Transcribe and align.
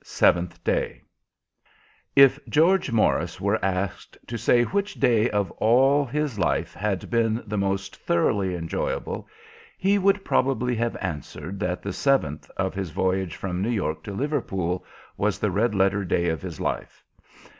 Seventh 0.03 0.63
Day 0.63 1.03
If 2.15 2.39
George 2.49 2.91
Morris 2.91 3.39
were 3.39 3.63
asked 3.63 4.17
to 4.25 4.35
say 4.35 4.63
which 4.63 4.95
day 4.95 5.29
of 5.29 5.51
all 5.51 6.05
his 6.07 6.39
life 6.39 6.73
had 6.73 7.07
been 7.11 7.43
the 7.45 7.55
most 7.59 7.97
thoroughly 7.97 8.55
enjoyable, 8.55 9.27
he 9.77 9.99
would 9.99 10.25
probably 10.25 10.73
have 10.73 10.97
answered 10.99 11.59
that 11.59 11.83
the 11.83 11.93
seventh 11.93 12.49
of 12.57 12.73
his 12.73 12.89
voyage 12.89 13.35
from 13.35 13.61
New 13.61 13.69
York 13.69 14.01
to 14.05 14.11
Liverpool 14.13 14.83
was 15.17 15.37
the 15.37 15.51
red 15.51 15.75
letter 15.75 16.03
day 16.03 16.29
of 16.29 16.41
his 16.41 16.59
life. 16.59 17.03